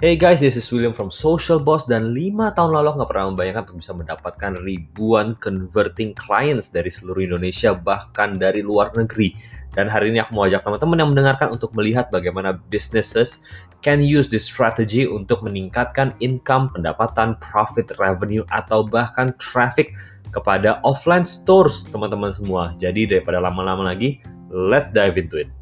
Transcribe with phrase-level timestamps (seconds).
[0.00, 3.68] Hey guys, this is William from Social Boss dan 5 tahun lalu nggak pernah membayangkan
[3.68, 9.36] untuk bisa mendapatkan ribuan converting clients dari seluruh Indonesia bahkan dari luar negeri.
[9.76, 13.44] Dan hari ini aku mau ajak teman-teman yang mendengarkan untuk melihat bagaimana businesses
[13.84, 19.92] can use this strategy untuk meningkatkan income, pendapatan, profit, revenue, atau bahkan traffic
[20.32, 22.72] kepada offline stores teman-teman semua.
[22.80, 24.16] Jadi daripada lama-lama lagi,
[24.48, 25.59] let's dive into it.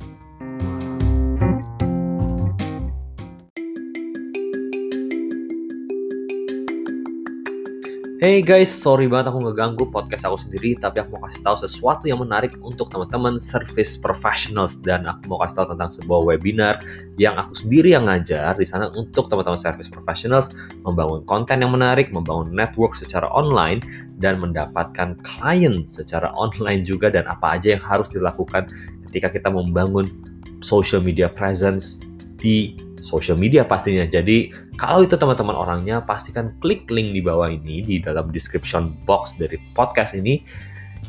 [8.19, 12.11] Hey guys, sorry banget aku ngeganggu podcast aku sendiri, tapi aku mau kasih tahu sesuatu
[12.11, 16.83] yang menarik untuk teman-teman service professionals dan aku mau kasih tahu tentang sebuah webinar
[17.15, 20.51] yang aku sendiri yang ngajar di sana untuk teman-teman service professionals
[20.83, 23.87] membangun konten yang menarik, membangun network secara online
[24.19, 28.67] dan mendapatkan klien secara online juga dan apa aja yang harus dilakukan
[29.07, 30.11] ketika kita membangun
[30.59, 32.03] social media presence
[32.43, 34.07] di social media pastinya.
[34.07, 39.39] Jadi kalau itu teman-teman orangnya pastikan klik link di bawah ini di dalam description box
[39.39, 40.43] dari podcast ini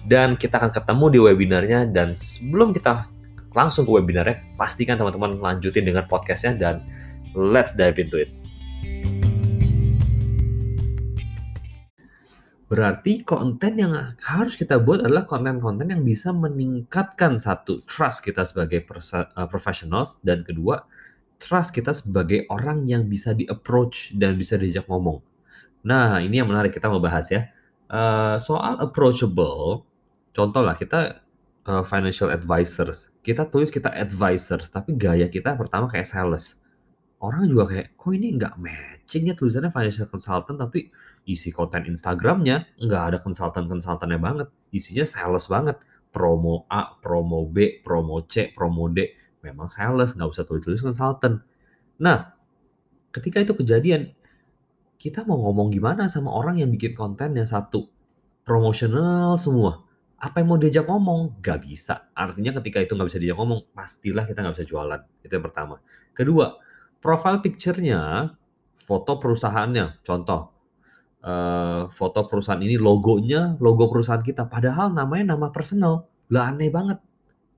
[0.09, 3.05] dan kita akan ketemu di webinarnya dan sebelum kita
[3.57, 6.75] langsung ke webinarnya pastikan teman-teman lanjutin dengan podcastnya dan
[7.33, 8.29] let's dive into it.
[12.69, 18.85] Berarti konten yang harus kita buat adalah konten-konten yang bisa meningkatkan satu trust kita sebagai
[19.49, 20.85] professionals dan kedua
[21.39, 25.23] trust kita sebagai orang yang bisa di-approach dan bisa diajak ngomong.
[25.87, 27.47] Nah, ini yang menarik kita mau bahas ya.
[27.89, 29.87] Uh, soal approachable,
[30.35, 31.23] contoh lah kita
[31.65, 33.09] uh, financial advisors.
[33.23, 36.61] Kita tulis kita advisors, tapi gaya kita pertama kayak sales.
[37.19, 40.91] Orang juga kayak, kok ini nggak matching ya tulisannya financial consultant, tapi
[41.27, 44.47] isi konten Instagramnya nggak ada konsultan-konsultannya banget.
[44.75, 45.79] Isinya sales banget.
[46.09, 51.43] Promo A, promo B, promo C, promo D memang sales, nggak usah tulis-tulis consultant.
[51.99, 52.35] Nah,
[53.11, 54.15] ketika itu kejadian,
[54.99, 57.87] kita mau ngomong gimana sama orang yang bikin konten yang satu,
[58.43, 59.87] promotional semua.
[60.19, 61.39] Apa yang mau diajak ngomong?
[61.39, 62.11] Gak bisa.
[62.11, 65.01] Artinya ketika itu nggak bisa diajak ngomong, pastilah kita nggak bisa jualan.
[65.23, 65.79] Itu yang pertama.
[66.11, 66.59] Kedua,
[66.99, 68.35] profile picture-nya,
[68.75, 70.03] foto perusahaannya.
[70.03, 70.51] Contoh,
[71.23, 74.51] uh, foto perusahaan ini logonya, logo perusahaan kita.
[74.51, 76.11] Padahal namanya nama personal.
[76.27, 76.99] Lah aneh banget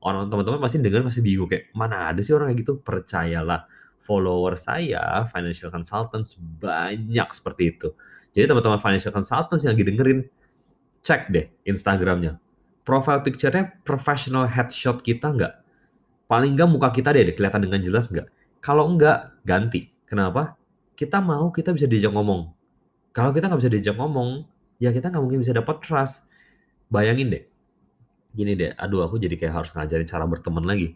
[0.01, 2.73] orang teman-teman pasti dengar masih bingung kayak mana ada sih orang kayak gitu?
[2.81, 3.69] Percayalah
[4.01, 7.93] follower saya financial consultants banyak seperti itu.
[8.33, 10.19] Jadi teman-teman financial consultants yang lagi dengerin
[11.05, 12.41] cek deh Instagramnya.
[12.81, 15.53] Profile picture-nya professional headshot kita nggak?
[16.25, 18.25] Paling nggak muka kita deh, deh kelihatan dengan jelas nggak?
[18.57, 19.93] Kalau nggak ganti.
[20.09, 20.57] Kenapa?
[20.97, 22.49] Kita mau kita bisa diajak ngomong.
[23.13, 24.49] Kalau kita nggak bisa diajak ngomong
[24.81, 26.25] ya kita nggak mungkin bisa dapat trust.
[26.89, 27.50] Bayangin deh
[28.31, 30.95] gini deh, aduh aku jadi kayak harus ngajarin cara berteman lagi.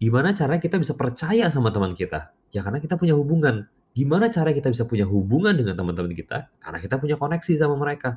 [0.00, 2.32] Gimana caranya kita bisa percaya sama teman kita?
[2.54, 3.68] Ya karena kita punya hubungan.
[3.92, 6.48] Gimana cara kita bisa punya hubungan dengan teman-teman kita?
[6.62, 8.16] Karena kita punya koneksi sama mereka.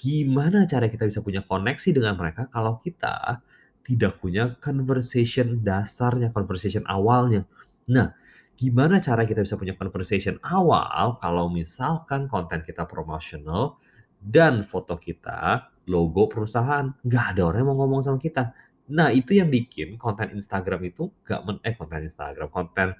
[0.00, 3.44] Gimana cara kita bisa punya koneksi dengan mereka kalau kita
[3.84, 7.44] tidak punya conversation dasarnya, conversation awalnya.
[7.88, 8.16] Nah,
[8.56, 13.80] gimana cara kita bisa punya conversation awal kalau misalkan konten kita promotional
[14.20, 16.92] dan foto kita logo perusahaan.
[17.02, 18.52] Nggak ada orang yang mau ngomong sama kita.
[18.90, 22.94] Nah, itu yang bikin konten Instagram itu nggak men eh konten Instagram, konten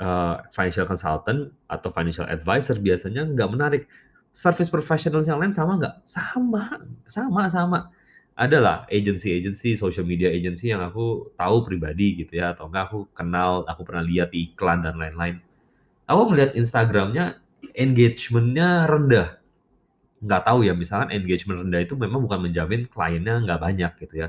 [0.00, 3.82] uh, financial consultant atau financial advisor biasanya nggak menarik.
[4.30, 5.94] Service professionals yang lain sama nggak?
[6.06, 6.78] Sama,
[7.10, 7.80] sama, sama.
[8.38, 13.66] Adalah agency-agency, social media agency yang aku tahu pribadi gitu ya, atau enggak aku kenal,
[13.66, 15.42] aku pernah lihat di iklan dan lain-lain.
[16.06, 17.42] Aku melihat Instagramnya
[17.74, 19.42] engagementnya rendah
[20.18, 24.28] nggak tahu ya misalkan engagement rendah itu memang bukan menjamin kliennya nggak banyak gitu ya.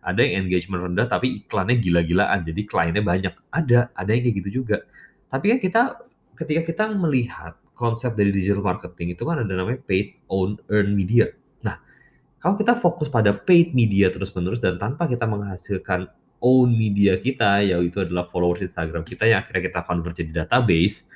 [0.00, 3.34] Ada yang engagement rendah tapi iklannya gila-gilaan jadi kliennya banyak.
[3.52, 4.84] Ada ada yang kayak gitu juga.
[5.32, 5.82] Tapi kan kita
[6.36, 11.32] ketika kita melihat konsep dari digital marketing itu kan ada namanya paid own earn media.
[11.64, 11.80] Nah
[12.40, 16.08] kalau kita fokus pada paid media terus-menerus dan tanpa kita menghasilkan
[16.40, 21.08] own media kita yaitu adalah followers Instagram kita yang akhirnya kita convert jadi database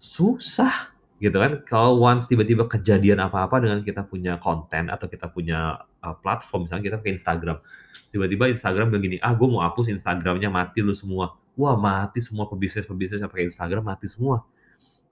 [0.00, 1.60] susah gitu kan.
[1.68, 6.84] Kalau once tiba-tiba kejadian apa-apa dengan kita punya konten atau kita punya uh, platform misalnya
[6.90, 7.56] kita pakai Instagram.
[8.10, 11.36] Tiba-tiba Instagram bilang gini ah gue mau hapus Instagramnya mati lu semua.
[11.54, 14.42] Wah mati semua pebisnis pebisnis yang pakai Instagram mati semua.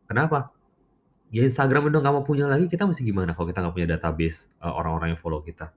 [0.09, 0.49] Kenapa?
[1.29, 4.49] Ya Instagram udah nggak mau punya lagi kita mesti gimana kalau kita nggak punya database
[4.65, 5.77] uh, orang-orang yang follow kita?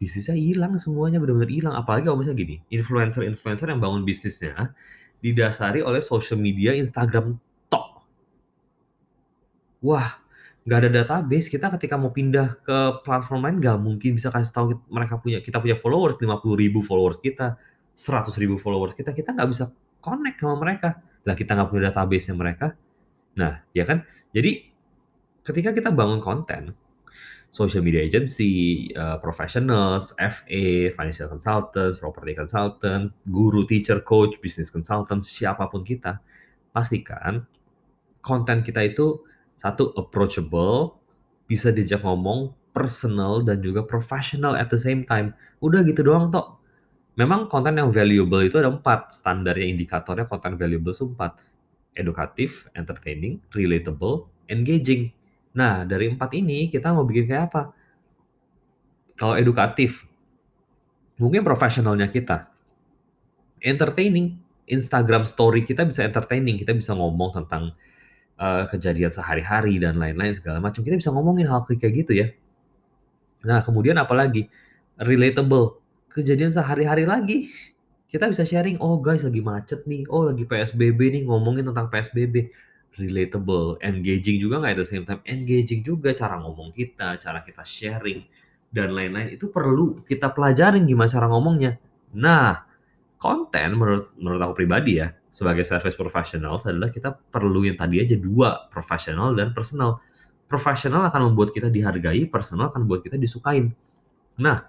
[0.00, 1.74] Bisnisnya hilang semuanya benar-benar hilang.
[1.76, 4.72] Apalagi kalau misalnya gini influencer-influencer yang bangun bisnisnya
[5.20, 7.36] didasari oleh social media Instagram
[9.82, 10.22] wah
[10.62, 11.50] nggak ada database.
[11.50, 15.58] Kita ketika mau pindah ke platform lain nggak mungkin bisa kasih tahu mereka punya kita
[15.58, 17.58] punya followers 50 ribu followers kita
[17.92, 21.02] 100 ribu followers kita kita nggak bisa connect sama mereka.
[21.26, 22.66] Lah kita nggak punya database nya mereka.
[23.38, 24.06] Nah, ya kan?
[24.30, 24.70] Jadi
[25.42, 26.74] ketika kita bangun konten,
[27.52, 35.28] social media agency, uh, professionals, FA, financial consultants, property consultants, guru, teacher, coach, business consultants,
[35.28, 36.16] siapa pun kita,
[36.72, 37.44] pastikan
[38.22, 39.20] konten kita itu
[39.62, 40.98] satu approachable,
[41.46, 45.30] bisa diajak ngomong, personal dan juga professional at the same time.
[45.62, 46.58] Udah gitu doang toh.
[47.14, 51.44] Memang konten yang valuable itu ada empat standarnya indikatornya konten valuable itu empat
[51.92, 55.12] edukatif, entertaining, relatable, engaging.
[55.52, 57.62] Nah, dari empat ini kita mau bikin kayak apa?
[59.12, 60.08] Kalau edukatif,
[61.20, 62.48] mungkin profesionalnya kita.
[63.60, 67.76] Entertaining, Instagram story kita bisa entertaining, kita bisa ngomong tentang
[68.42, 70.82] uh, kejadian sehari-hari dan lain-lain segala macam.
[70.82, 72.26] Kita bisa ngomongin hal kayak gitu ya.
[73.46, 74.50] Nah, kemudian apalagi
[74.98, 75.78] relatable,
[76.10, 77.46] kejadian sehari-hari lagi
[78.12, 82.52] kita bisa sharing, oh guys lagi macet nih, oh lagi PSBB nih, ngomongin tentang PSBB.
[82.92, 87.64] Relatable, engaging juga nggak at the same time, engaging juga cara ngomong kita, cara kita
[87.64, 88.20] sharing,
[88.68, 89.32] dan lain-lain.
[89.32, 91.80] Itu perlu kita pelajarin gimana cara ngomongnya.
[92.12, 92.68] Nah,
[93.16, 98.20] konten menurut menurut aku pribadi ya, sebagai service professional adalah kita perlu yang tadi aja
[98.20, 99.96] dua, profesional dan personal.
[100.44, 103.72] Profesional akan membuat kita dihargai, personal akan membuat kita disukain.
[104.36, 104.68] Nah,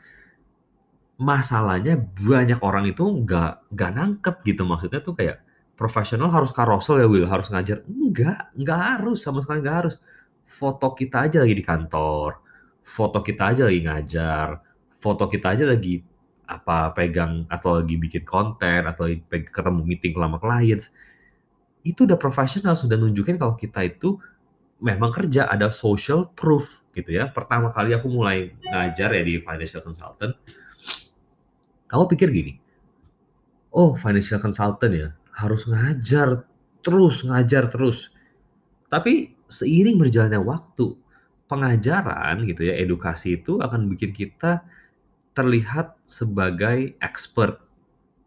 [1.20, 4.64] masalahnya banyak orang itu nggak nggak nangkep gitu.
[4.64, 5.44] Maksudnya tuh kayak
[5.76, 7.84] profesional harus karosel ya Will harus ngajar?
[7.84, 9.20] Enggak nggak harus.
[9.20, 10.00] Sama sekali nggak harus.
[10.48, 12.40] Foto kita aja lagi di kantor.
[12.88, 14.64] Foto kita aja lagi ngajar.
[14.96, 16.00] Foto kita aja lagi
[16.48, 20.92] apa pegang atau lagi bikin konten atau ketemu meeting sama clients
[21.84, 24.20] itu udah profesional sudah nunjukin kalau kita itu
[24.84, 29.80] memang kerja ada social proof gitu ya pertama kali aku mulai ngajar ya di financial
[29.80, 30.36] consultant
[31.94, 32.54] kamu pikir gini,
[33.70, 36.42] oh financial consultant ya, harus ngajar
[36.82, 38.10] terus, ngajar terus.
[38.90, 40.98] Tapi seiring berjalannya waktu,
[41.46, 44.66] pengajaran gitu ya, edukasi itu akan bikin kita
[45.34, 47.62] terlihat sebagai expert,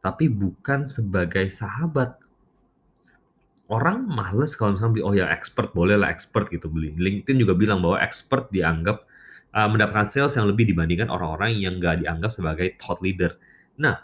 [0.02, 2.18] tapi bukan sebagai sahabat.
[3.66, 6.94] Orang males kalau misalnya oh ya expert, boleh lah expert gitu beli.
[6.94, 9.02] LinkedIn juga bilang bahwa expert dianggap
[9.54, 13.34] uh, mendapatkan sales yang lebih dibandingkan orang-orang yang nggak dianggap sebagai thought leader.
[13.82, 13.98] Nah,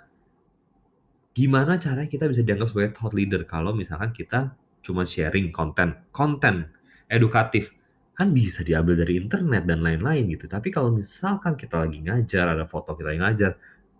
[1.36, 4.50] gimana caranya kita bisa dianggap sebagai thought leader kalau misalkan kita
[4.82, 6.66] cuma sharing konten, konten
[7.06, 7.70] edukatif
[8.12, 10.44] kan bisa diambil dari internet dan lain-lain gitu.
[10.46, 13.52] Tapi kalau misalkan kita lagi ngajar, ada foto kita lagi ngajar,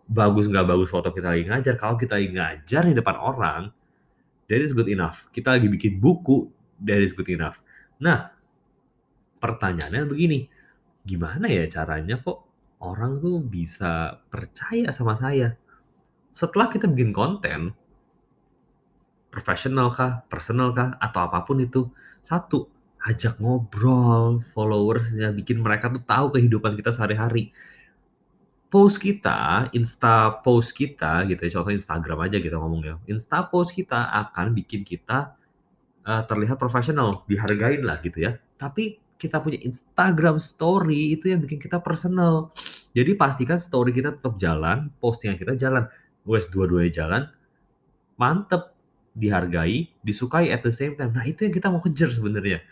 [0.09, 3.63] bagus nggak bagus foto kita lagi ngajar, kalau kita lagi ngajar di depan orang,
[4.53, 5.29] that is good enough.
[5.33, 6.49] Kita lagi bikin buku,
[6.85, 7.59] that is good enough.
[8.01, 8.33] Nah,
[9.41, 10.47] pertanyaannya begini,
[11.03, 12.45] gimana ya caranya kok
[12.85, 15.57] orang tuh bisa percaya sama saya?
[16.33, 17.77] setelah kita bikin konten,
[19.29, 21.93] profesional kah, personal kah, atau apa pun itu,
[22.25, 22.72] satu,
[23.03, 27.51] ajak ngobrol followersnya, bikin mereka tuh tahu kehidupan kita sehari-hari.
[28.73, 32.97] Post kita, Insta post kita gitu ya, contoh Instagram aja kita ngomongnya.
[33.05, 35.37] Insta post kita akan bikin kita
[36.09, 38.41] uh, terlihat profesional, dihargain lah gitu ya.
[38.57, 42.51] Tapi kita punya Instagram story itu yang bikin kita personal.
[42.97, 45.87] Jadi pastikan story kita tetap jalan, postingan kita jalan
[46.27, 47.23] wes dua-duanya jalan,
[48.19, 48.75] mantep,
[49.15, 51.13] dihargai, disukai at the same time.
[51.15, 52.65] Nah itu yang kita mau kejar sebenarnya.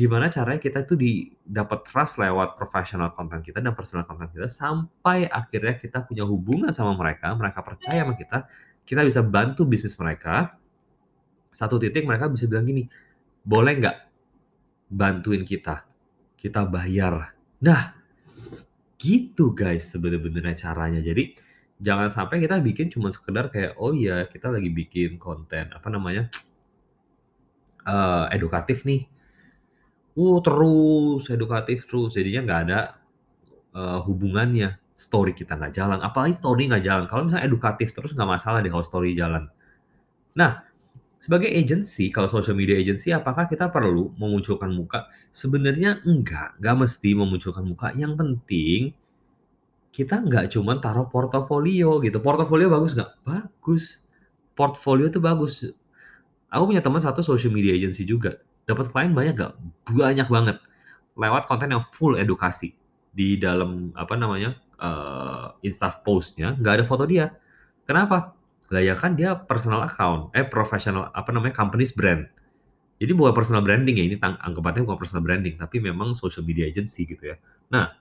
[0.00, 0.96] Gimana caranya kita itu
[1.44, 6.72] dapat trust lewat professional content kita dan personal content kita sampai akhirnya kita punya hubungan
[6.72, 8.48] sama mereka, mereka percaya sama kita,
[8.88, 10.56] kita bisa bantu bisnis mereka.
[11.52, 12.88] Satu titik mereka bisa bilang gini,
[13.44, 13.96] boleh nggak
[14.88, 15.84] bantuin kita?
[16.32, 17.36] Kita bayar.
[17.60, 17.92] Nah,
[18.96, 21.04] gitu guys sebenarnya caranya.
[21.04, 21.36] Jadi
[21.76, 26.28] jangan sampai kita bikin cuma sekedar kayak oh iya kita lagi bikin konten apa namanya
[27.84, 29.19] uh, edukatif nih
[30.20, 32.80] uh terus edukatif terus jadinya nggak ada
[33.72, 38.28] uh, hubungannya story kita nggak jalan apalagi story nggak jalan kalau misalnya edukatif terus nggak
[38.28, 39.48] masalah deh kalau story jalan
[40.36, 40.60] nah
[41.16, 47.16] sebagai agency kalau social media agency apakah kita perlu memunculkan muka sebenarnya enggak nggak mesti
[47.16, 48.92] memunculkan muka yang penting
[49.90, 52.22] kita nggak cuma taruh portofolio gitu.
[52.22, 53.10] Portofolio bagus nggak?
[53.26, 53.98] Bagus.
[54.54, 55.66] Portfolio itu bagus.
[56.50, 58.38] Aku punya teman satu social media agency juga.
[58.70, 59.52] Dapat klien banyak nggak?
[59.90, 60.56] Banyak banget.
[61.18, 62.78] Lewat konten yang full edukasi.
[63.10, 67.34] Di dalam apa namanya uh, Insta postnya nggak ada foto dia.
[67.82, 68.38] Kenapa?
[68.70, 72.30] Lah ya kan dia personal account, eh professional apa namanya company's brand.
[73.02, 77.08] Jadi bukan personal branding ya, ini anggapannya bukan personal branding, tapi memang social media agency
[77.08, 77.36] gitu ya.
[77.72, 77.96] Nah,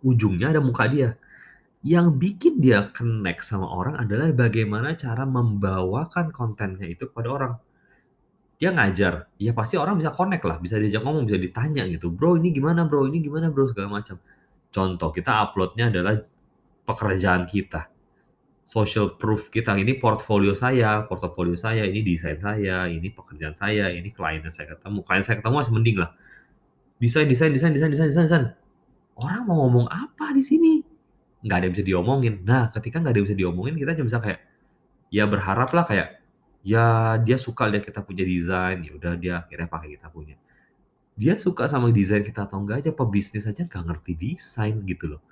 [0.00, 1.14] ujungnya ada muka dia.
[1.84, 7.52] Yang bikin dia connect sama orang adalah bagaimana cara membawakan kontennya itu kepada orang.
[8.60, 12.36] Dia ngajar, ya pasti orang bisa connect lah, bisa diajak ngomong, bisa ditanya gitu, "Bro
[12.36, 14.20] ini gimana Bro ini gimana Bro?" Segala macam.
[14.68, 16.20] Contoh kita upload-nya adalah
[16.84, 17.88] pekerjaan kita,
[18.68, 24.12] social proof kita, ini portfolio saya portofolio saya, ini desain saya, ini pekerjaan saya, ini
[24.12, 25.08] kliennya saya ketemu.
[25.08, 26.10] Klien saya ketemu masih mending lah.
[27.00, 28.44] Desain desain desain desain desain desain desain.
[29.16, 30.84] Orang mau ngomong apa di sini?
[31.40, 32.34] Nggak ada yang bisa diomongin.
[32.44, 34.40] Nah, ketika nggak ada yang bisa diomongin, kita cuma bisa kayak,
[35.08, 36.19] ya berharap lah kayak,
[36.60, 40.36] ya dia suka lihat kita punya desain, ya udah dia akhirnya pakai kita punya.
[41.16, 45.22] Dia suka sama desain kita atau enggak aja, pebisnis aja nggak ngerti desain gitu loh.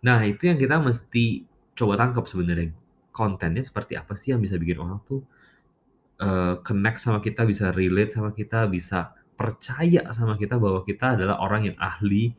[0.00, 1.44] Nah, itu yang kita mesti
[1.76, 2.72] coba tangkap sebenarnya.
[3.12, 5.20] Kontennya seperti apa sih yang bisa bikin orang tuh
[6.24, 11.40] uh, connect sama kita, bisa relate sama kita, bisa percaya sama kita bahwa kita adalah
[11.40, 12.32] orang yang ahli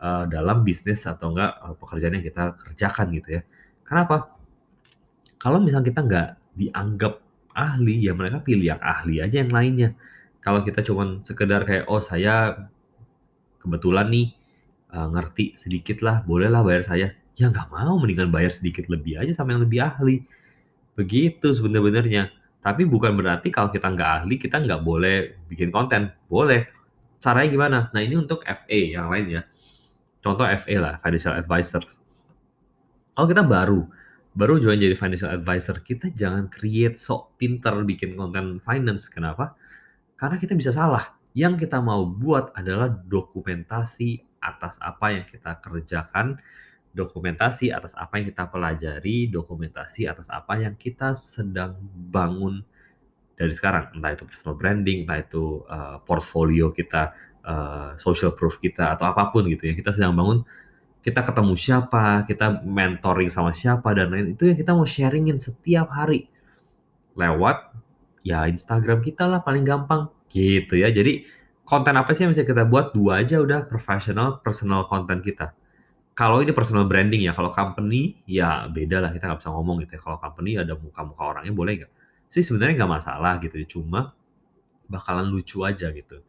[0.00, 3.42] uh, dalam bisnis atau enggak uh, pekerjaan yang kita kerjakan gitu ya.
[3.84, 4.32] Kenapa?
[5.36, 7.23] Kalau misalnya kita nggak dianggap
[7.54, 9.94] ahli, ya mereka pilih yang ahli aja yang lainnya.
[10.44, 12.68] Kalau kita cuman sekedar kayak, oh saya
[13.64, 14.36] kebetulan nih
[14.92, 17.06] uh, ngerti sedikit lah, bolehlah bayar saya.
[17.34, 20.22] Ya nggak mau, mendingan bayar sedikit lebih aja sama yang lebih ahli.
[20.94, 22.30] Begitu sebenarnya.
[22.62, 26.14] Tapi bukan berarti kalau kita nggak ahli, kita nggak boleh bikin konten.
[26.30, 26.70] Boleh.
[27.18, 27.78] Caranya gimana?
[27.90, 29.42] Nah ini untuk FA yang lain ya.
[30.24, 32.00] Contoh FA lah, Financial Advisors.
[33.12, 33.84] Kalau kita baru,
[34.34, 39.06] baru join jadi financial advisor, kita jangan create sok pinter bikin konten finance.
[39.06, 39.54] Kenapa?
[40.18, 41.14] Karena kita bisa salah.
[41.34, 46.38] Yang kita mau buat adalah dokumentasi atas apa yang kita kerjakan,
[46.94, 51.74] dokumentasi atas apa yang kita pelajari, dokumentasi atas apa yang kita sedang
[52.10, 52.62] bangun
[53.34, 57.10] dari sekarang, entah itu personal branding, entah itu uh, portfolio kita,
[57.42, 59.74] uh, social proof kita atau apa pun gitu ya.
[59.74, 60.46] Kita sedang bangun
[61.04, 65.92] kita ketemu siapa, kita mentoring sama siapa dan lain itu yang kita mau sharingin setiap
[65.92, 66.32] hari
[67.12, 67.76] lewat
[68.24, 70.88] ya Instagram kita lah paling gampang gitu ya.
[70.88, 71.28] Jadi
[71.68, 75.52] konten apa sih yang bisa kita buat dua aja udah professional personal konten kita.
[76.16, 79.98] Kalau ini personal branding ya, kalau company ya beda lah kita nggak bisa ngomong gitu
[79.98, 80.00] ya.
[80.00, 81.92] Kalau company ada muka-muka orangnya boleh nggak?
[82.32, 84.16] Sih sebenarnya nggak masalah gitu ya, cuma
[84.88, 86.24] bakalan lucu aja gitu.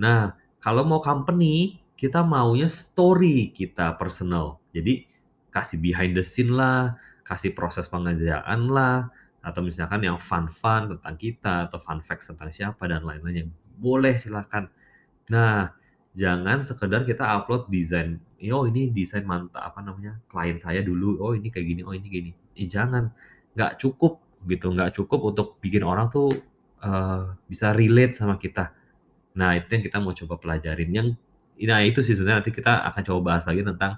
[0.00, 0.32] Nah
[0.64, 4.60] kalau mau company kita maunya story kita personal.
[4.76, 5.08] Jadi
[5.48, 9.08] kasih behind the scene lah, kasih proses pengerjaan lah,
[9.40, 13.48] atau misalkan yang fun-fun tentang kita atau fun facts tentang siapa dan lain-lainnya.
[13.80, 14.68] Boleh silakan.
[15.32, 15.72] Nah,
[16.12, 18.20] jangan sekedar kita upload desain.
[18.52, 21.16] Oh ini desain mantap apa namanya klien saya dulu.
[21.24, 21.82] Oh ini kayak gini.
[21.86, 22.30] Oh ini gini.
[22.52, 23.08] Eh jangan,
[23.56, 24.68] nggak cukup gitu.
[24.74, 26.28] Nggak cukup untuk bikin orang tuh
[26.84, 28.76] uh, bisa relate sama kita.
[29.40, 30.90] Nah itu yang kita mau coba pelajarin.
[30.92, 31.08] Yang
[31.64, 32.44] nah itu sih sebenarnya.
[32.44, 33.96] Nanti kita akan coba bahas lagi tentang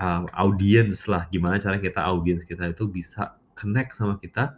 [0.00, 1.28] uh, audience lah.
[1.28, 4.56] Gimana cara kita audience kita itu bisa connect sama kita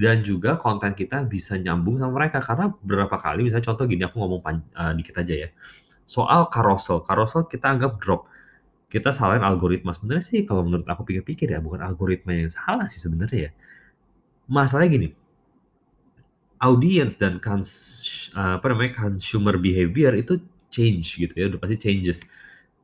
[0.00, 2.40] dan juga konten kita bisa nyambung sama mereka.
[2.44, 4.40] Karena beberapa kali misalnya contoh gini aku ngomong
[4.76, 5.48] uh, dikit aja ya.
[6.08, 7.04] Soal carousel.
[7.04, 8.26] Carousel kita anggap drop.
[8.90, 9.94] Kita salahin algoritma.
[9.94, 13.52] Sebenarnya sih kalau menurut aku pikir-pikir ya bukan algoritma yang salah sih sebenarnya ya.
[14.50, 15.08] Masalahnya gini.
[16.60, 17.70] Audience dan cons,
[18.36, 22.22] uh, apa namanya consumer behavior itu change gitu ya, udah pasti changes.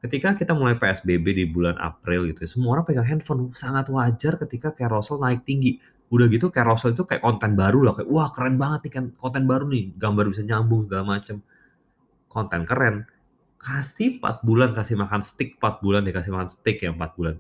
[0.02, 3.49] Ketika kita mulai PSBB di bulan April gitu ya, semua orang pegang handphone.
[3.57, 5.81] Sangat wajar ketika carousel naik tinggi.
[6.12, 9.43] Udah gitu carousel itu kayak konten baru lah, kayak wah keren banget nih kan konten
[9.49, 11.43] baru nih, gambar bisa nyambung segala macem.
[12.31, 13.09] Konten keren.
[13.57, 17.35] Kasih 4 bulan, kasih makan steak 4 bulan, dikasih makan steak ya 4 bulan.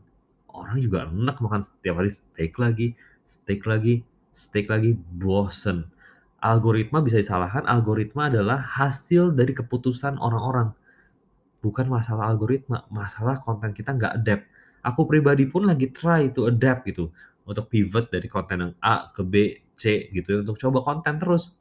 [0.50, 2.96] Orang juga enak makan setiap hari steak lagi,
[3.28, 5.86] steak lagi, steak lagi, bosen
[6.46, 10.70] algoritma bisa disalahkan, algoritma adalah hasil dari keputusan orang-orang.
[11.58, 14.44] Bukan masalah algoritma, masalah konten kita nggak adapt.
[14.86, 17.10] Aku pribadi pun lagi try to adapt gitu,
[17.42, 19.34] untuk pivot dari konten yang A ke B,
[19.74, 21.58] C gitu untuk coba konten terus.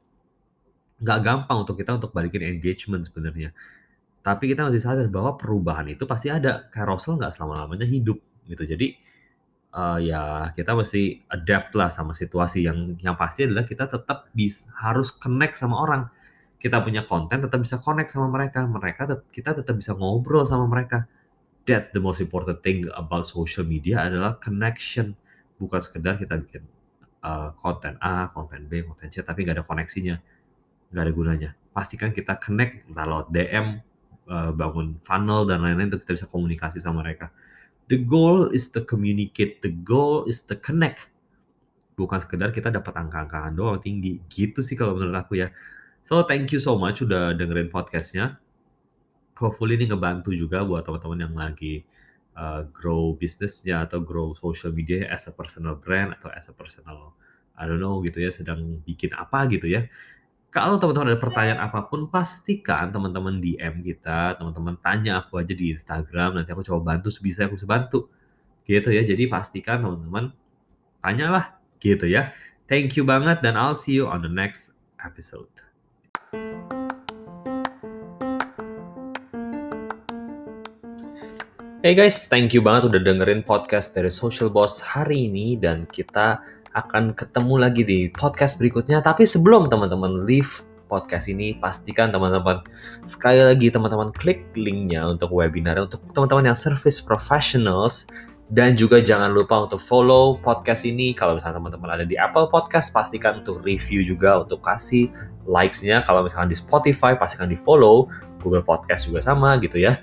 [1.01, 3.49] Nggak gampang untuk kita untuk balikin engagement sebenarnya.
[4.21, 8.17] Tapi kita masih sadar bahwa perubahan itu pasti ada, carousel nggak selama-lamanya hidup
[8.49, 8.65] gitu.
[8.65, 8.97] Jadi
[9.75, 14.71] uh, ya kita mesti adapt lah sama situasi yang yang pasti adalah kita tetap bis,
[14.79, 16.03] harus connect sama orang.
[16.55, 18.63] Kita punya konten tetap bisa connect sama mereka.
[18.63, 21.05] Mereka tet kita tetap bisa ngobrol sama mereka.
[21.67, 25.13] That's the most important thing about social media adalah connection.
[25.59, 26.63] Bukan sekedar kita bikin
[27.21, 30.15] uh, konten A konten B konten C tapi nggak ada koneksinya.
[30.95, 31.49] Nggak ada gunanya.
[31.75, 33.83] Pastikan kita connect entah lewat DM
[34.31, 37.29] uh, bangun funnel dan lain-lain untuk kita bisa komunikasi sama mereka
[37.85, 41.05] The goal is to communicate, the goal is to connect.
[41.95, 44.19] Bukan sekedar kita dapat angka-angkaan doang tinggi.
[44.25, 45.53] Gitu sih kalau menurut aku ya.
[46.01, 48.41] So thank you so much udah dengerin podcastnya.
[49.37, 51.85] Hopefully ini ngebantu juga buat teman-teman yang lagi
[52.35, 57.15] uh, grow bisnisnya atau grow social media as a personal brand atau as a personal
[57.55, 59.87] I don't know gitu ya sedang bikin apa gitu ya
[60.55, 65.75] Kalau teman-teman ada pertanyaan apa pun, pastikan teman-teman DM kita, teman-teman tanya aku aja di
[65.75, 68.07] Instagram, nanti aku coba bantu sebisa aku bisa bantu.
[68.63, 70.31] Gitu ya, jadi pastikan teman-teman
[71.03, 72.31] tanyalah, gitu ya.
[72.71, 74.71] Thank you banget dan I'll see you on the next
[75.03, 75.51] episode.
[81.83, 86.39] Hey guys, thank you banget udah dengerin podcast dari Social Boss hari ini dan kita
[86.75, 88.99] akan ketemu lagi di podcast berikutnya.
[88.99, 92.61] Tapi sebelum teman-teman leave podcast ini, pastikan teman-teman
[93.07, 98.05] sekali lagi teman-teman klik linknya untuk webinar untuk teman-teman yang service professionals
[98.53, 101.17] dan juga jangan lupa untuk follow podcast ini.
[101.17, 105.09] Kalau misalnya teman-teman ada di Apple Podcast, pastikan untuk review juga, untuk kasih
[105.49, 106.05] likes-nya.
[106.05, 108.05] Kalau misalnya di Spotify, pastikan di follow.
[108.45, 109.97] Google Podcast juga sama gitu ya.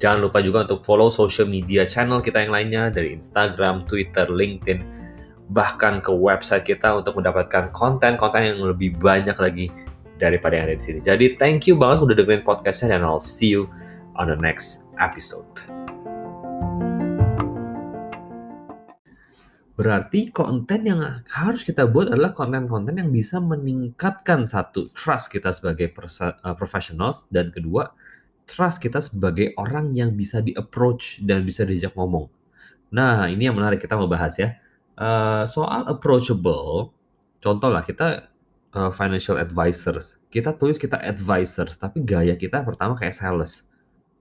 [0.00, 4.80] Jangan lupa juga untuk follow social media channel kita yang lainnya dari Instagram, Twitter, LinkedIn,
[5.52, 9.68] bahkan ke website kita untuk mendapatkan konten-konten yang lebih banyak lagi
[10.16, 10.98] daripada yang ada di sini.
[11.04, 13.68] Jadi thank you banget udah dengerin podcastnya dan I'll see you
[14.16, 15.48] on the next episode.
[19.76, 21.00] Berarti konten yang
[21.32, 27.50] harus kita buat adalah konten-konten yang bisa meningkatkan satu trust kita sebagai uh, professionals dan
[27.50, 27.90] kedua
[28.46, 32.28] trust kita sebagai orang yang bisa di-approach dan bisa diajak ngomong.
[32.92, 34.61] Nah, ini yang menarik kita mau bahas ya.
[34.92, 36.92] Uh, soal approachable,
[37.40, 38.28] contoh lah kita
[38.76, 40.20] uh, financial advisors.
[40.28, 43.72] Kita tulis kita advisors, tapi gaya kita pertama kayak sales.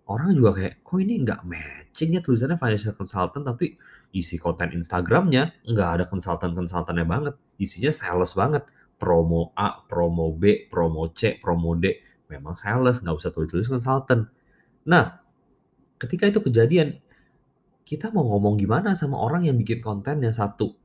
[0.07, 3.75] Orang juga kayak, kok ini nggak matching ya tulisannya financial consultant, tapi
[4.11, 7.35] isi konten Instagramnya nggak ada konsultan-konsultannya banget.
[7.59, 8.63] Isinya sales banget.
[9.01, 11.89] Promo A, promo B, promo C, promo D
[12.31, 14.29] memang sales, nggak usah tulis-tulis consultant.
[14.87, 15.19] Nah,
[15.99, 17.03] ketika itu kejadian,
[17.87, 20.75] kita mau ngomong gimana sama orang yang bikin konten yang satu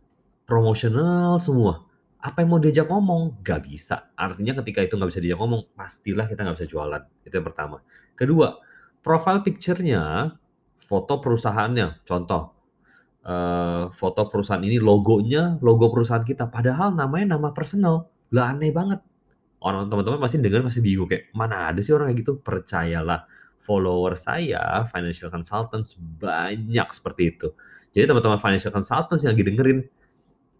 [0.48, 1.84] promotional semua.
[2.22, 3.44] Apa yang mau diajak ngomong?
[3.46, 4.10] Gak bisa.
[4.18, 7.02] Artinya ketika itu nggak bisa diajak ngomong, pastilah kita nggak bisa jualan.
[7.22, 7.76] Itu yang pertama.
[8.18, 8.58] Kedua,
[9.04, 10.34] profile picture-nya,
[10.80, 12.02] foto perusahaannya.
[12.02, 12.42] Contoh,
[13.22, 16.50] uh, foto perusahaan ini logonya, logo perusahaan kita.
[16.50, 18.10] Padahal namanya nama personal.
[18.34, 19.06] Lah aneh banget
[19.66, 23.26] orang teman-teman pasti dengar masih bingung kayak mana ada sih orang kayak gitu percayalah
[23.66, 27.50] follower saya financial consultants banyak seperti itu.
[27.90, 29.78] Jadi teman-teman financial consultants yang lagi dengerin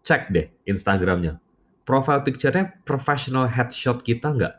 [0.03, 1.39] cek deh Instagramnya.
[1.87, 4.53] Profile picture-nya professional headshot kita nggak?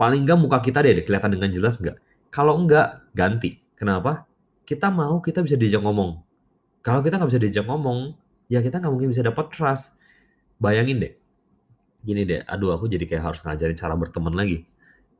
[0.00, 2.00] Paling nggak muka kita deh, deh kelihatan dengan jelas nggak?
[2.32, 3.60] Kalau nggak ganti.
[3.76, 4.24] Kenapa?
[4.64, 6.16] Kita mau kita bisa diajak ngomong.
[6.80, 9.98] Kalau kita nggak bisa diajak ngomong ya kita nggak mungkin bisa dapat trust.
[10.56, 11.12] Bayangin deh.
[12.06, 14.62] Gini deh, aduh aku jadi kayak harus ngajarin cara berteman lagi.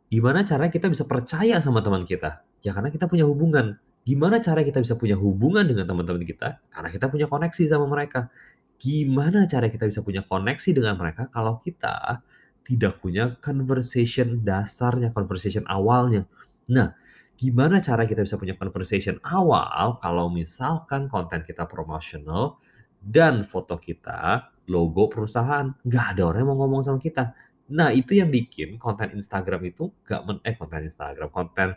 [0.06, 2.45] Gimana caranya kita bisa percaya sama teman kita?
[2.64, 3.76] Ya karena kita punya hubungan.
[4.06, 6.62] Gimana cara kita bisa punya hubungan dengan teman-teman kita?
[6.70, 8.30] Karena kita punya koneksi sama mereka.
[8.78, 12.22] Gimana cara kita bisa punya koneksi dengan mereka kalau kita
[12.66, 16.26] tidak punya conversation dasarnya, conversation awalnya.
[16.66, 16.94] Nah,
[17.38, 22.58] gimana cara kita bisa punya conversation awal kalau misalkan konten kita promotional
[22.98, 25.70] dan foto kita logo perusahaan.
[25.86, 27.32] Nggak ada orang yang mau ngomong sama kita.
[27.70, 31.74] Nah, itu yang bikin konten Instagram itu nggak men eh konten Instagram, konten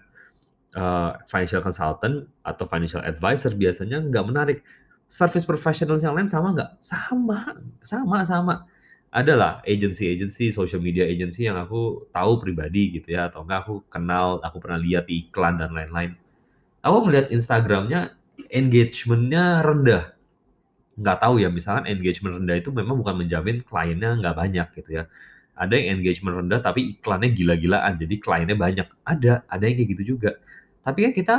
[0.75, 4.59] uh, financial consultant atau financial advisor biasanya nggak menarik.
[5.09, 6.71] Service professionals yang lain sama nggak?
[6.77, 8.55] Sama, sama, sama.
[9.09, 14.37] Adalah agency-agency, social media agency yang aku tahu pribadi gitu ya, atau enggak aku kenal,
[14.45, 16.13] aku pernah lihat di iklan dan lain-lain.
[16.85, 18.13] Aku melihat Instagramnya
[18.53, 20.13] engagement-nya rendah
[20.99, 25.03] nggak tahu ya misalkan engagement rendah itu memang bukan menjamin kliennya nggak banyak gitu ya
[25.59, 28.87] ada yang engagement rendah tapi iklannya gila-gilaan jadi kliennya banyak.
[29.03, 30.39] Ada ada yang kayak gitu juga.
[30.79, 31.35] Tapi kan kita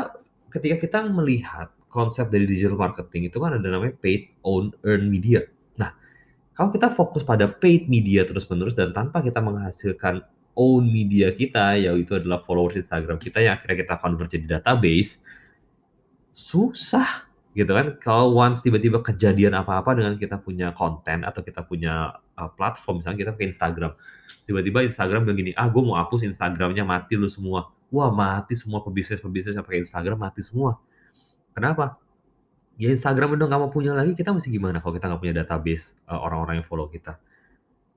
[0.53, 5.49] ketika kita melihat konsep dari digital marketing itu kan ada namanya paid own earn media.
[5.81, 5.97] Nah
[6.53, 10.21] kalau kita fokus pada paid media terus menerus dan tanpa kita menghasilkan
[10.53, 15.25] own media kita yaitu adalah followers Instagram kita yang akhirnya kita convert jadi database
[16.37, 17.99] susah gitu kan.
[17.99, 23.19] Kalau once tiba-tiba kejadian apa-apa dengan kita punya konten atau kita punya uh, platform misalnya
[23.19, 23.93] kita pakai Instagram
[24.47, 27.71] tiba-tiba Instagram bilang gini ah gue mau hapus Instagramnya mati lu semua.
[27.91, 30.79] Wah mati semua pebisnis pebisnis yang pakai Instagram mati semua.
[31.55, 31.99] Kenapa?
[32.79, 35.99] Ya Instagram udah nggak mau punya lagi kita mesti gimana kalau kita nggak punya database
[36.07, 37.19] uh, orang-orang yang follow kita?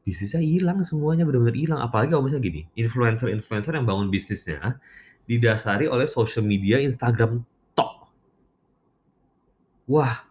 [0.03, 1.79] Bisnisnya hilang semuanya benar-benar hilang.
[1.79, 4.81] Apalagi kalau misalnya gini influencer-influencer yang bangun bisnisnya
[5.29, 7.45] didasari oleh social media Instagram
[9.87, 10.23] wah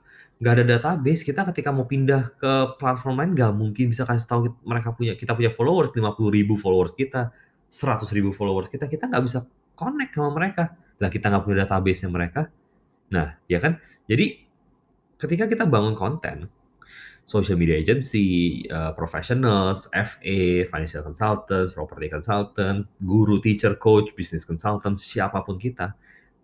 [0.43, 1.23] nggak ada database.
[1.23, 5.39] Kita ketika mau pindah ke platform lain nggak mungkin bisa kasih tahu mereka punya kita
[5.39, 6.03] punya followers 50
[6.35, 7.31] ribu followers kita
[7.71, 9.47] 100 ribu followers kita kita nggak bisa
[9.79, 10.75] connect sama mereka.
[10.99, 12.51] Lah kita nggak punya database yang mereka.
[13.15, 13.79] Nah ya kan?
[14.11, 14.43] Jadi
[15.15, 16.51] ketika kita bangun konten
[17.23, 25.07] social media agency, uh, professionals, FA, financial consultants, property consultants, guru, teacher, coach, business consultants,
[25.07, 25.95] siapa pun kita,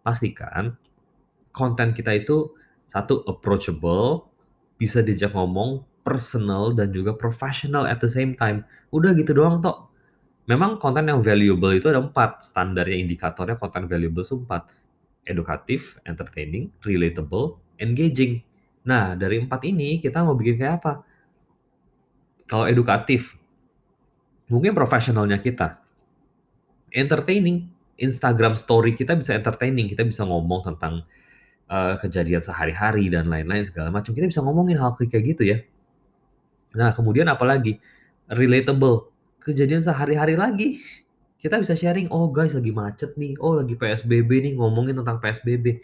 [0.07, 0.79] pastikan
[1.51, 2.55] konten kita itu
[2.89, 4.25] satu approachable,
[4.81, 8.65] bisa diajak ngomong, personal dan juga professional at the same time.
[8.89, 9.93] Udah gitu doang toh.
[10.49, 14.73] Memang konten yang valuable itu ada empat standarnya indikatornya konten valuable itu empat
[15.29, 18.41] edukatif, entertaining, relatable, engaging.
[18.89, 20.93] Nah dari empat ini kita mau bikin kayak apa?
[22.49, 23.37] Kalau edukatif,
[24.49, 25.85] mungkin profesionalnya kita.
[26.97, 27.69] Entertaining,
[28.01, 31.05] Instagram story kita bisa entertaining, kita bisa ngomong tentang
[31.69, 34.17] uh, kejadian sehari-hari dan lain-lain segala macam.
[34.17, 35.59] Kita bisa ngomongin hal kayak gitu ya.
[36.77, 37.81] Nah, kemudian apalagi
[38.29, 39.09] relatable,
[39.41, 40.81] kejadian sehari-hari lagi.
[41.39, 45.79] Kita bisa sharing, oh guys lagi macet nih, oh lagi PSBB nih, ngomongin tentang PSBB.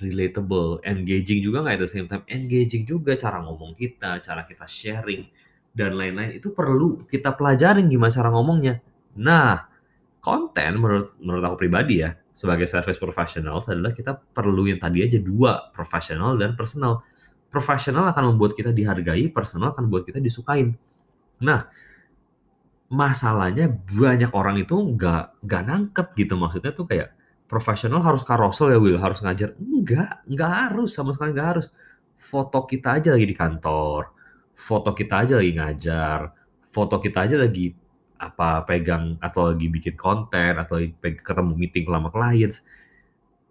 [0.00, 4.64] Relatable, engaging juga nggak at the same time, engaging juga cara ngomong kita, cara kita
[4.64, 5.28] sharing,
[5.76, 6.40] dan lain-lain.
[6.40, 8.80] Itu perlu kita pelajarin gimana cara ngomongnya.
[9.20, 9.69] Nah,
[10.20, 15.18] konten menurut menurut aku pribadi ya sebagai service professional adalah kita perlu yang tadi aja
[15.20, 17.02] dua profesional dan personal.
[17.50, 20.78] Profesional akan membuat kita dihargai personal akan membuat kita disukain.
[21.42, 21.66] Nah
[22.90, 27.14] masalahnya banyak orang itu nggak nggak nangkep gitu maksudnya tuh kayak
[27.50, 29.58] profesional harus karosel ya Will harus ngajar?
[29.58, 31.66] Enggak nggak harus sama sekali nggak harus.
[32.20, 34.20] Foto kita aja lagi di kantor
[34.60, 36.20] foto kita aja lagi ngajar
[36.68, 37.72] foto kita aja lagi
[38.20, 42.68] apa pegang atau lagi bikin konten atau lagi ketemu meeting sama clients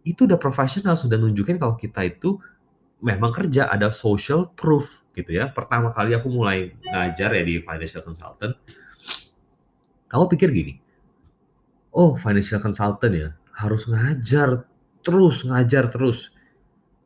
[0.06, 2.38] itu udah profesional sudah nunjukin kalau kita itu
[3.02, 5.50] memang kerja ada social proof gitu ya.
[5.50, 8.54] Pertama kali aku mulai ngajar ya di financial consultant
[10.10, 10.74] kamu pikir gini
[11.94, 14.64] oh financial consultant ya harus ngajar
[15.04, 16.32] terus ngajar terus.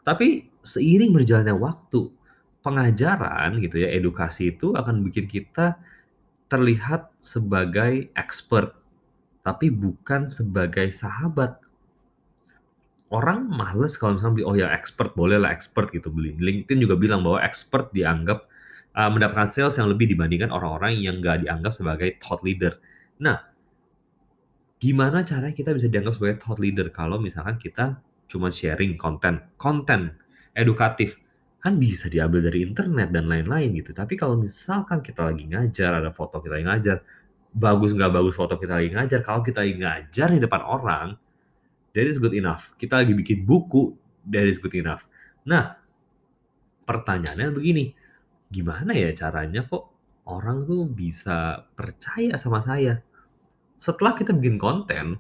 [0.04, 2.12] Tapi seiring berjalannya waktu
[2.64, 5.76] pengajaran gitu ya edukasi itu akan bikin kita
[6.48, 8.76] terlihat sebagai expert,
[9.44, 11.60] tapi bukan sebagai sahabat.
[13.14, 16.34] Orang males kalau misalnya beli, oh ya expert, boleh lah expert gitu beli.
[16.42, 18.50] LinkedIn juga bilang bahwa expert dianggap
[18.98, 22.74] uh, mendapatkan sales yang lebih dibandingkan orang-orang yang nggak dianggap sebagai thought leader.
[23.22, 23.38] Nah,
[24.82, 30.18] gimana caranya kita bisa dianggap sebagai thought leader kalau misalkan kita cuma sharing konten, konten
[30.58, 31.22] edukatif,
[31.64, 33.96] kan bisa diambil dari internet dan lain-lain gitu.
[33.96, 36.98] Tapi kalau misalkan kita lagi ngajar, ada foto kita lagi ngajar,
[37.56, 41.16] bagus nggak bagus foto kita lagi ngajar, kalau kita lagi ngajar di depan orang,
[41.96, 42.76] that is good enough.
[42.76, 43.96] Kita lagi bikin buku,
[44.28, 45.08] that is good enough.
[45.48, 45.80] Nah,
[46.84, 47.96] pertanyaannya begini,
[48.52, 49.88] gimana ya caranya kok
[50.28, 53.00] orang tuh bisa percaya sama saya?
[53.80, 55.16] Setelah kita bikin konten,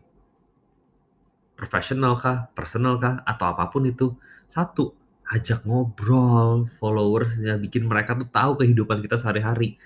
[1.55, 4.11] profesional kah, personal kah, atau apa pun itu,
[4.51, 4.91] satu,
[5.33, 9.81] ajak ngobrol followersnya, bikin mereka tuh tahu kehidupan kita sehari-hari.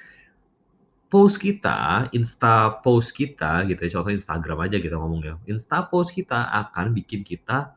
[1.07, 5.33] Post kita, Insta post kita gitu ya, contoh Instagram aja kita ngomong ya.
[5.47, 7.71] Insta post kita akan bikin kita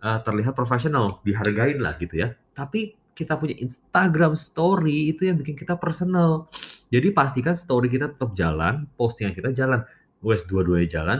[0.00, 2.32] uh, terlihat profesional, dihargain lah gitu ya.
[2.56, 6.48] Tapi kita punya Instagram story itu yang bikin kita personal.
[6.88, 9.84] Jadi pastikan story kita tetap jalan, postingan kita jalan.
[10.24, 11.18] Wes dua-duanya jalan,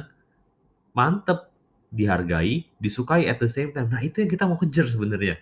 [0.97, 1.53] mantep,
[1.92, 3.92] dihargai, disukai at the same time.
[3.92, 5.37] Nah itu yang kita mau kejar sebenarnya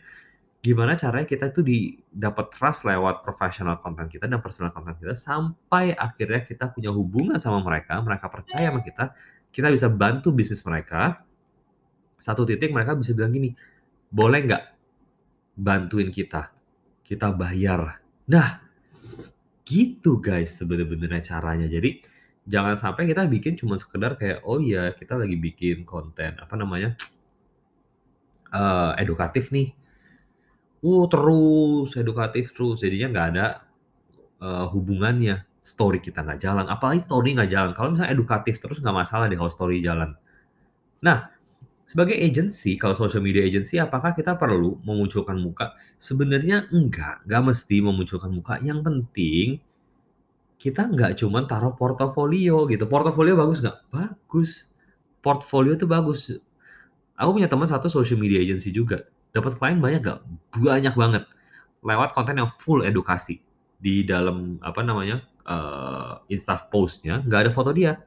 [0.63, 5.91] gimana caranya kita di dapat trust lewat professional content kita dan personal content kita sampai
[5.99, 9.11] akhirnya kita punya hubungan sama mereka, mereka percaya sama kita,
[9.51, 11.27] kita bisa bantu bisnis mereka.
[12.23, 13.51] Satu titik mereka bisa bilang gini,
[14.07, 14.65] boleh nggak
[15.59, 16.55] bantuin kita?
[17.03, 17.99] Kita bayar.
[18.31, 18.63] Nah,
[19.67, 21.67] gitu guys sebenarnya caranya.
[21.67, 22.07] Jadi
[22.47, 26.99] jangan sampai kita bikin cuma sekedar kayak oh iya kita lagi bikin konten apa namanya
[28.51, 29.71] uh, edukatif nih
[30.83, 33.47] Uh, terus, edukatif terus, jadinya nggak ada,
[34.43, 39.07] uh, hubungannya, story kita nggak jalan, apalagi story nggak jalan, kalau misalnya edukatif terus nggak
[39.07, 40.19] masalah deh kalau story jalan.
[41.07, 41.31] Nah,
[41.87, 45.71] sebagai agency, kalau social media agency, apakah kita perlu memunculkan muka?
[46.03, 49.63] Sebenarnya enggak, nggak mesti memunculkan muka, yang penting
[50.59, 53.79] kita nggak cuma taruh portofolio gitu, portofolio bagus nggak?
[53.95, 54.67] Bagus,
[55.23, 56.27] portfolio itu bagus.
[57.15, 59.07] Aku punya teman satu social media agency juga.
[59.33, 60.21] Dapat klien banyak gak?
[60.61, 61.25] Banyak banget.
[61.83, 63.41] Lewat konten yang full edukasi.
[63.83, 67.99] Di dalam apa namanya uh, Insta postnya nggak ada foto dia.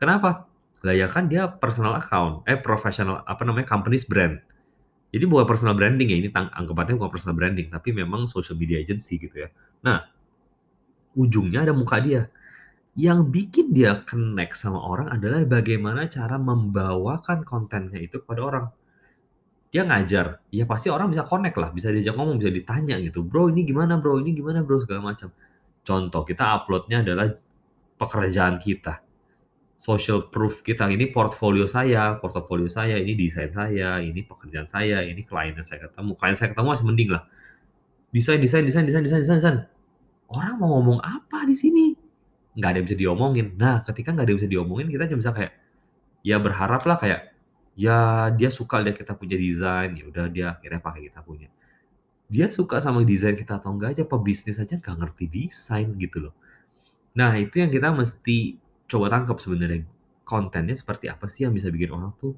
[0.00, 0.48] Kenapa?
[0.86, 4.38] Lah ya kan dia personal account, eh professional apa namanya company's brand.
[5.08, 9.16] Jadi bukan personal branding ya, ini anggapannya bukan personal branding, tapi memang social media agency
[9.16, 9.48] gitu ya.
[9.80, 10.04] Nah,
[11.16, 12.28] ujungnya ada muka dia.
[12.98, 18.64] Yang bikin dia connect sama orang adalah bagaimana cara membawakan kontennya itu kepada orang
[19.68, 23.52] dia ngajar, ya pasti orang bisa connect lah, bisa diajak ngomong, bisa ditanya gitu, "Bro
[23.52, 25.28] ini gimana Bro ini gimana Bro?" Segala macam.
[25.84, 27.32] Contoh, kita upload-nya adalah
[28.00, 29.04] pekerjaan kita,
[29.78, 35.22] social proof kita, ini portfolio saya portofolio saya, ini desain saya, ini pekerjaan saya, ini
[35.22, 36.12] klien yang saya ketemu.
[36.18, 37.22] Klien saya ketemu masih mending lah.
[38.10, 39.58] Desain desain desain desain desain desain desain.
[40.28, 41.86] Orang mau ngomong apa di sini?
[42.58, 43.46] Nggak ada yang bisa diomongin.
[43.56, 45.52] Nah, ketika nggak ada yang bisa diomongin, kita cuma bisa kayak,
[46.26, 47.37] ya berharap lah kayak,
[47.78, 51.48] ya dia suka lihat kita punya desain, ya udah dia akhirnya pakai kita punya.
[52.28, 56.34] Dia suka sama desain kita atau enggak aja, pebisnis aja nggak ngerti desain gitu loh.
[57.18, 58.58] Nah, itu yang kita mesti
[58.90, 59.84] coba tangkap sebenarnya.
[60.28, 62.36] Kontennya seperti apa sih yang bisa bikin orang tuh,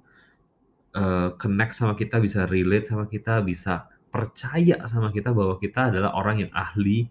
[0.97, 6.11] eee, connect sama kita, bisa relate sama kita, bisa percaya sama kita bahwa kita adalah
[6.19, 7.07] orang yang ahli,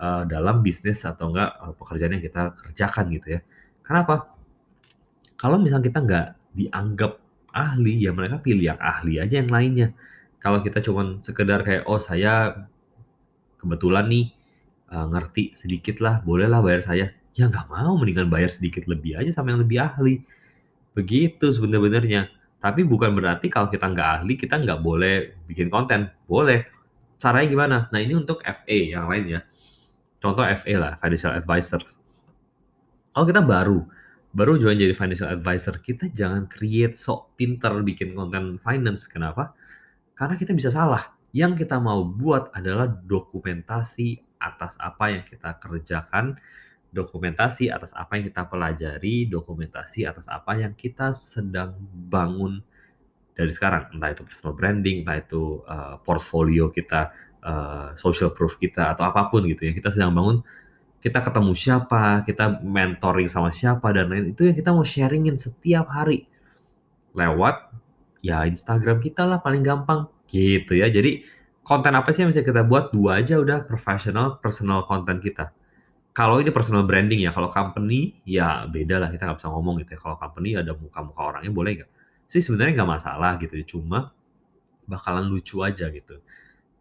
[0.00, 3.40] eee, dalam bisnis atau enggak, eee, pekerjaan yang kita kerjakan gitu ya.
[3.86, 4.34] Kenapa?
[5.38, 6.26] Kalau misalnya kita nggak
[6.58, 7.12] dianggap
[7.52, 9.94] ahli, ya mereka pilih yang ahli aja yang lainnya.
[10.38, 12.66] Kalau kita cuman sekedar kayak, "Oh saya
[13.60, 14.26] kebetulan nih,
[14.92, 17.06] eee, ngerti sedikit lah, bolehlah bayar saya."
[17.38, 20.22] Ya nggak mau, mendingan bayar sedikit lebih aja sama yang lebih ahli.
[20.96, 22.28] Begitu sebenar-benarnya.
[22.58, 26.66] Tapi bukan berarti kalau kita nggak ahli, kita nggak boleh bikin konten, boleh.
[27.18, 27.76] Caranya gimana?
[27.94, 29.40] Nah ini untuk FA yang lain ya.
[30.18, 32.02] Contoh FA lah, financial advisors.
[33.14, 33.86] Kalau kita baru,
[34.38, 39.10] baru join jadi financial advisor, kita jangan create sok pinter bikin konten finance.
[39.10, 39.50] Kenapa?
[40.14, 41.10] Karena kita bisa salah.
[41.34, 46.38] Yang kita mau buat adalah dokumentasi atas apa yang kita kerjakan,
[46.94, 51.74] dokumentasi atas apa yang kita pelajari, dokumentasi atas apa yang kita sedang
[52.06, 52.62] bangun
[53.34, 53.90] dari sekarang.
[53.90, 57.10] Entah itu personal branding, entah itu uh, portfolio kita,
[57.42, 59.74] uh, social proof kita, atau apa pun gitu ya.
[59.74, 60.40] Kita sedang bangun,
[60.98, 65.86] kita ketemu siapa, kita mentoring sama siapa, dan lain itu yang kita mau sharingin setiap
[65.90, 66.26] hari.
[67.14, 67.70] Lewat
[68.22, 70.90] ya Instagram kita lah paling gampang gitu ya.
[70.90, 71.22] Jadi
[71.62, 72.90] konten apa sih yang bisa kita buat?
[72.90, 75.54] Dua aja udah professional personal konten kita
[76.18, 79.94] kalau ini personal branding ya, kalau company ya beda lah kita nggak bisa ngomong gitu
[79.94, 79.98] ya.
[80.02, 81.90] Kalau company ada muka-muka orangnya boleh nggak?
[82.26, 84.10] Sih sebenarnya nggak masalah gitu ya, cuma
[84.90, 86.18] bakalan lucu aja gitu.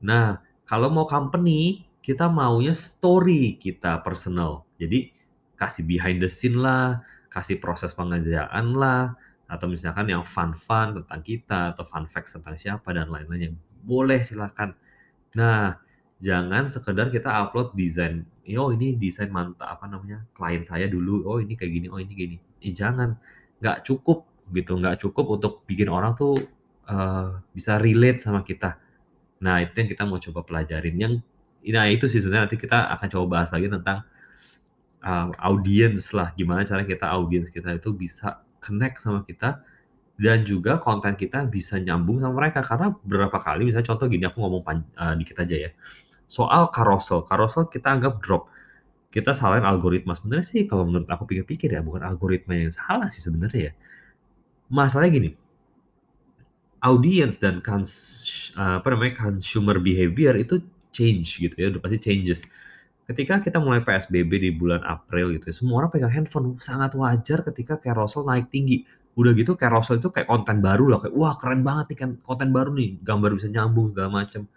[0.02, 4.64] Nah, kalau mau company, kita maunya story kita personal.
[4.80, 5.12] Jadi
[5.60, 9.12] kasih behind the scene lah, kasih proses pengerjaan lah,
[9.52, 13.52] atau misalkan yang fun-fun tentang kita atau fun facts tentang siapa dan lain-lainnya.
[13.84, 14.72] Boleh silakan.
[15.36, 15.76] Nah,
[16.24, 18.24] jangan sekedar kita upload desain,
[18.56, 22.14] "Oh ini desain mantap apa namanya, klien saya dulu, oh ini kayak gini, oh ini
[22.16, 23.20] gini." Eh jangan,
[23.60, 24.24] nggak cukup
[24.56, 26.40] gitu, nggak cukup untuk bikin orang tuh,
[26.88, 28.80] eee, bisa relate sama kita.
[29.44, 31.14] Nah itu yang kita mau coba pelajarin, yang
[31.76, 34.04] nah itu sih sebenarnya nanti kita akan coba bahas lagi tentang,
[35.04, 39.62] eee, audiens lah, gimana cara kita audiens kita itu bisa connect sama kita,
[40.20, 42.62] dan juga konten kita bisa nyambung sama mereka.
[42.66, 45.72] Karena beberapa kali misalnya contoh gini, aku ngomong pan eee, dikit aja ya.
[46.30, 48.50] Soal carousel, carousel kita anggap drop.
[49.14, 50.14] Kita salahin algoritma.
[50.18, 53.74] Sebenarnya sih kalau menurut aku pikir-pikir ya, bukan algoritma yang salah sih sebenarnya ya.
[54.72, 55.32] Masalahnya gini,
[56.84, 57.92] audience dan kans
[58.58, 60.62] apa namanya, consumer behavior itu
[60.98, 62.42] change gitu ya, udah pasti changes.
[63.08, 66.58] Ketika kita mulai PSBB di bulan April gitu ya, semua orang pegang handphone.
[66.60, 68.84] Sangat wajar ketika carousel naik tinggi.
[69.16, 72.50] Udah gitu carousel itu kayak konten baru lah, kayak, "Wah keren banget nih kan konten
[72.52, 74.50] baru nih, gambar bisa nyambung segala macem."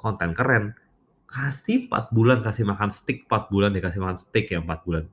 [0.00, 0.64] Konten keren.
[1.30, 5.04] Kasih 4 bulan, kasih makan steak 4 bulan, dikasih makan steak ya 4 bulan.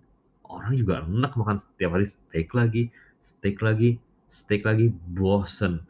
[0.48, 2.90] Orang juga enak makan setiap hari steak lagi,
[3.22, 4.00] steak lagi,
[4.32, 5.86] steak lagi, bosen.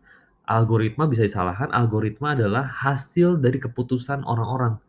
[0.47, 4.79] Algoritma bisa disalahkan, algoritma adalah hasil dari keputusan orang-orang.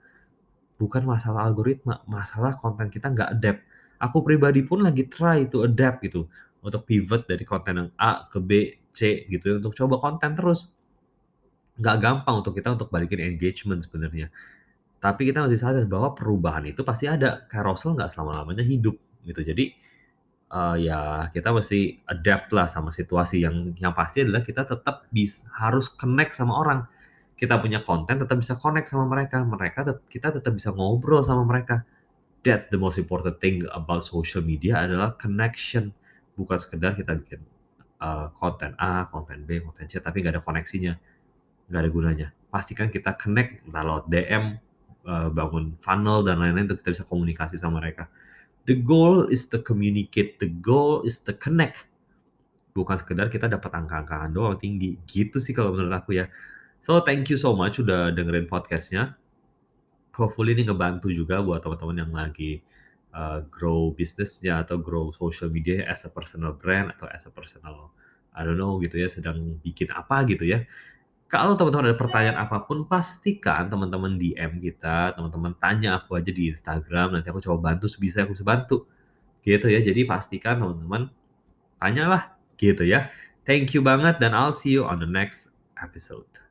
[0.79, 3.61] Bukan masalah algoritma, masalah konten kita nggak adapt.
[3.99, 6.31] Aku pribadi pun lagi try to adapt gitu,
[6.62, 10.71] untuk pivot dari konten yang A ke B, C gitu untuk coba konten terus.
[11.75, 14.31] Nggak gampang untuk kita untuk balikin engagement sebenarnya.
[15.03, 18.94] Tapi kita mesti sadar bahwa perubahan itu pasti ada, carousel nggak selama-lamanya hidup
[19.27, 19.42] gitu.
[19.42, 19.75] Jadi,
[20.52, 25.44] eee, ya kita mesti adapt lah sama situasi yang yang pasti adalah kita tetap bis
[25.56, 26.80] harus connect sama orang.
[27.38, 31.44] Kita punya konten tetap bisa connect sama mereka, mereka tet kita tetap bisa ngobrol sama
[31.46, 31.84] mereka.
[32.46, 35.92] That's the most important thing about social media adalah connection,
[36.38, 37.40] bukan sekedar kita bikin,
[38.02, 40.94] eee, konten A, konten B, konten C, tapi nggak ada koneksinya,
[41.70, 42.28] nggak ada gunanya.
[42.52, 44.44] Pastikan kita connect, lewat DM,
[45.04, 48.08] eee, bangun funnel dan lain-lain untuk kita bisa komunikasi sama mereka.
[48.68, 51.88] The goal is to communicate, the goal is to connect.
[52.76, 56.28] Bukan sekedar kita dapat angka-angkaan doang tinggi, gitu sih kalau menurut aku ya.
[56.85, 59.16] So, thank you so much udah dengerin podcast-nya.
[60.14, 62.61] Hopefully ini ngebantu juga buat teman-teman yang lagi,
[63.16, 67.90] eee, grow bisnisnya atau grow social media as a personal brand atau as a personal
[68.37, 70.62] I don't know gitu ya, sedang bikin apa gitu ya.
[71.29, 76.49] Kalau teman-teman ada pertanyaan apa pun, pastikan teman-teman DM kita, teman-teman tanya aku aja di
[76.49, 78.88] Instagram, nanti aku coba bantu sebisa aku bisa bantu.
[79.45, 81.12] Gitu ya, jadi pastikan teman-teman
[81.77, 83.12] tanyalah, gitu ya.
[83.45, 86.47] Thank you banget dan I'll see you on the next episode.